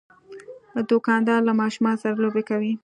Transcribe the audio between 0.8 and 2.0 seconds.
دوکاندار له ماشومان